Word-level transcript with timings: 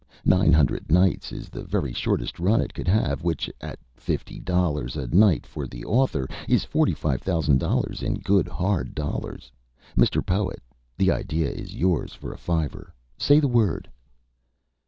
Nine 0.25 0.51
hundred 0.51 0.91
nights 0.91 1.31
is 1.31 1.49
the 1.49 1.61
very 1.63 1.93
shortest 1.93 2.39
run 2.39 2.59
it 2.59 2.73
could 2.73 2.87
have, 2.87 3.23
which 3.23 3.47
at 3.61 3.77
fifty 3.95 4.39
dollars 4.39 4.95
a 4.95 5.05
night 5.05 5.45
for 5.45 5.67
the 5.67 5.85
author 5.85 6.27
is 6.49 6.65
$45,000 6.65 8.01
in 8.01 8.15
good 8.15 8.47
hard 8.47 8.95
dollars. 8.95 9.51
Mr. 9.95 10.25
Poet, 10.25 10.63
the 10.97 11.11
idea 11.11 11.51
is 11.51 11.75
yours 11.75 12.13
for 12.13 12.33
a 12.33 12.37
fiver. 12.39 12.91
Say 13.19 13.39
the 13.39 13.47
word." 13.47 13.87